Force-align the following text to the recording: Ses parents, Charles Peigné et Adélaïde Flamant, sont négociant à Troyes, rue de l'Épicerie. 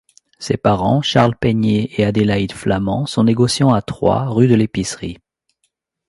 Ses 0.39 0.57
parents, 0.57 1.03
Charles 1.03 1.35
Peigné 1.37 2.01
et 2.01 2.05
Adélaïde 2.05 2.53
Flamant, 2.53 3.05
sont 3.05 3.23
négociant 3.23 3.71
à 3.71 3.83
Troyes, 3.83 4.25
rue 4.29 4.47
de 4.47 4.55
l'Épicerie. 4.55 5.19